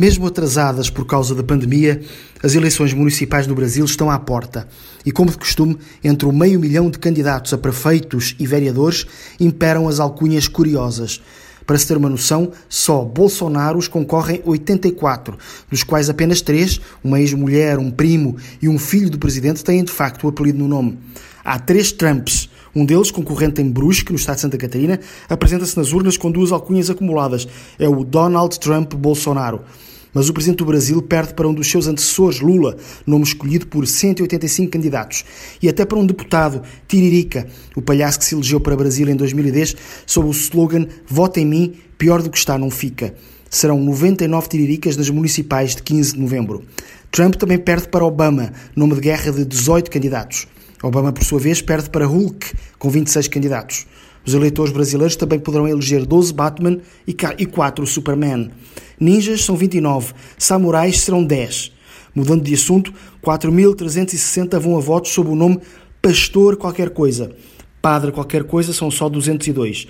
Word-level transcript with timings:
Mesmo 0.00 0.26
atrasadas 0.26 0.88
por 0.88 1.04
causa 1.04 1.34
da 1.34 1.42
pandemia, 1.42 2.00
as 2.42 2.54
eleições 2.54 2.94
municipais 2.94 3.46
no 3.46 3.54
Brasil 3.54 3.84
estão 3.84 4.10
à 4.10 4.18
porta. 4.18 4.66
E, 5.04 5.12
como 5.12 5.30
de 5.30 5.36
costume, 5.36 5.76
entre 6.02 6.26
o 6.26 6.32
meio 6.32 6.58
milhão 6.58 6.88
de 6.88 6.98
candidatos 6.98 7.52
a 7.52 7.58
prefeitos 7.58 8.34
e 8.38 8.46
vereadores 8.46 9.06
imperam 9.38 9.86
as 9.86 10.00
alcunhas 10.00 10.48
curiosas. 10.48 11.20
Para 11.66 11.76
se 11.76 11.86
ter 11.86 11.98
uma 11.98 12.08
noção, 12.08 12.50
só 12.66 13.04
Bolsonaros 13.04 13.88
concorrem 13.88 14.40
84, 14.46 15.36
dos 15.70 15.82
quais 15.82 16.08
apenas 16.08 16.40
três, 16.40 16.80
uma 17.04 17.20
ex-mulher, 17.20 17.78
um 17.78 17.90
primo 17.90 18.38
e 18.62 18.70
um 18.70 18.78
filho 18.78 19.10
do 19.10 19.18
presidente, 19.18 19.62
têm 19.62 19.84
de 19.84 19.92
facto 19.92 20.24
o 20.24 20.28
apelido 20.28 20.60
no 20.60 20.66
nome. 20.66 20.98
Há 21.44 21.58
três 21.58 21.92
Trumps, 21.92 22.39
um 22.74 22.84
deles, 22.84 23.10
concorrente 23.10 23.60
em 23.60 23.68
Brusque, 23.70 24.12
no 24.12 24.18
estado 24.18 24.36
de 24.36 24.42
Santa 24.42 24.58
Catarina, 24.58 25.00
apresenta-se 25.28 25.76
nas 25.76 25.92
urnas 25.92 26.16
com 26.16 26.30
duas 26.30 26.52
alcunhas 26.52 26.90
acumuladas. 26.90 27.48
É 27.78 27.88
o 27.88 28.04
Donald 28.04 28.58
Trump 28.60 28.94
Bolsonaro. 28.94 29.60
Mas 30.12 30.28
o 30.28 30.32
presidente 30.32 30.58
do 30.58 30.64
Brasil 30.64 31.00
perde 31.02 31.34
para 31.34 31.46
um 31.46 31.54
dos 31.54 31.70
seus 31.70 31.86
antecessores, 31.86 32.40
Lula, 32.40 32.76
nome 33.06 33.24
escolhido 33.24 33.66
por 33.66 33.86
185 33.86 34.70
candidatos, 34.70 35.24
e 35.62 35.68
até 35.68 35.84
para 35.84 35.98
um 35.98 36.06
deputado, 36.06 36.62
Tiririca, 36.88 37.46
o 37.76 37.82
palhaço 37.82 38.18
que 38.18 38.24
se 38.24 38.34
elegeu 38.34 38.60
para 38.60 38.76
Brasil 38.76 39.08
em 39.08 39.14
2010 39.14 39.76
sob 40.06 40.28
o 40.28 40.32
slogan 40.32 40.86
Vota 41.06 41.40
em 41.40 41.46
mim, 41.46 41.74
pior 41.96 42.22
do 42.22 42.30
que 42.30 42.38
está 42.38 42.58
não 42.58 42.70
fica. 42.70 43.14
Serão 43.48 43.80
99 43.80 44.48
tiriricas 44.48 44.96
nas 44.96 45.10
municipais 45.10 45.74
de 45.74 45.82
15 45.82 46.14
de 46.14 46.20
novembro. 46.20 46.64
Trump 47.10 47.34
também 47.34 47.58
perde 47.58 47.88
para 47.88 48.04
Obama, 48.04 48.52
nome 48.74 48.94
de 48.94 49.00
guerra 49.00 49.32
de 49.32 49.44
18 49.44 49.90
candidatos. 49.90 50.46
Obama, 50.82 51.12
por 51.12 51.24
sua 51.24 51.38
vez, 51.38 51.60
perde 51.60 51.90
para 51.90 52.06
Hulk, 52.06 52.54
com 52.78 52.88
26 52.88 53.28
candidatos. 53.28 53.86
Os 54.26 54.34
eleitores 54.34 54.72
brasileiros 54.72 55.16
também 55.16 55.38
poderão 55.38 55.68
eleger 55.68 56.06
12 56.06 56.32
Batman 56.32 56.78
e 57.06 57.46
4 57.46 57.86
Superman. 57.86 58.50
Ninjas 58.98 59.44
são 59.44 59.56
29, 59.56 60.12
samurais 60.38 61.00
serão 61.00 61.24
10. 61.24 61.72
Mudando 62.14 62.42
de 62.42 62.54
assunto, 62.54 62.92
4.360 63.22 64.58
vão 64.58 64.76
a 64.76 64.80
votos 64.80 65.12
sob 65.12 65.30
o 65.30 65.34
nome 65.34 65.60
Pastor 66.02 66.56
qualquer 66.56 66.90
coisa. 66.90 67.30
Padre 67.80 68.10
qualquer 68.10 68.44
coisa 68.44 68.72
são 68.72 68.90
só 68.90 69.08
202. 69.08 69.86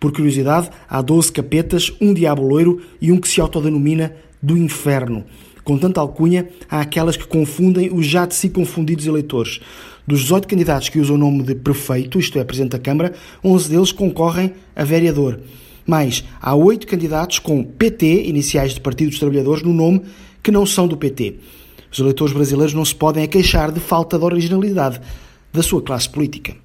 Por 0.00 0.12
curiosidade, 0.12 0.70
há 0.88 1.02
12 1.02 1.32
capetas, 1.32 1.92
um 2.00 2.14
diabo 2.14 2.42
loiro 2.42 2.80
e 3.00 3.10
um 3.10 3.18
que 3.18 3.28
se 3.28 3.40
autodenomina 3.40 4.14
do 4.40 4.56
inferno. 4.56 5.24
Com 5.68 5.76
tanta 5.76 6.00
alcunha, 6.00 6.48
há 6.66 6.80
aquelas 6.80 7.14
que 7.14 7.26
confundem 7.26 7.90
os 7.92 8.06
já 8.06 8.24
de 8.24 8.34
si 8.34 8.48
confundidos 8.48 9.06
eleitores. 9.06 9.60
Dos 10.06 10.20
18 10.20 10.48
candidatos 10.48 10.88
que 10.88 10.98
usam 10.98 11.16
o 11.16 11.18
nome 11.18 11.42
de 11.42 11.54
prefeito, 11.54 12.18
isto 12.18 12.38
é, 12.38 12.42
Presidente 12.42 12.70
da 12.72 12.78
Câmara, 12.78 13.12
11 13.44 13.68
deles 13.68 13.92
concorrem 13.92 14.54
a 14.74 14.82
vereador. 14.82 15.38
Mas 15.86 16.24
há 16.40 16.54
8 16.54 16.86
candidatos 16.86 17.38
com 17.38 17.62
PT, 17.62 18.22
iniciais 18.22 18.72
de 18.72 18.80
Partido 18.80 19.10
dos 19.10 19.18
Trabalhadores, 19.18 19.62
no 19.62 19.74
nome, 19.74 20.00
que 20.42 20.50
não 20.50 20.64
são 20.64 20.88
do 20.88 20.96
PT. 20.96 21.34
Os 21.92 21.98
eleitores 21.98 22.32
brasileiros 22.32 22.72
não 22.72 22.86
se 22.86 22.94
podem 22.94 23.28
queixar 23.28 23.70
de 23.70 23.78
falta 23.78 24.18
de 24.18 24.24
originalidade 24.24 24.98
da 25.52 25.62
sua 25.62 25.82
classe 25.82 26.08
política. 26.08 26.56